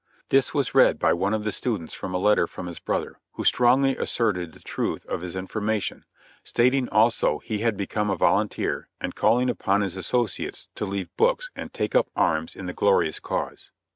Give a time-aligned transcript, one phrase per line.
[0.29, 3.43] This was read by one of the students from a letter from his brother, who
[3.43, 6.05] strongly asserted the truth of his information,
[6.43, 10.65] stat ing also that he had become a volunteer and calling upon his asso ciates
[10.73, 13.69] to leave books and take up arms in the glorious cause.